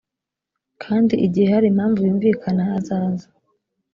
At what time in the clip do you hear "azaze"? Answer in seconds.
2.77-3.25